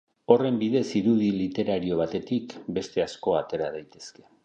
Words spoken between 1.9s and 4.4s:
batetik beste asko atera daitezke.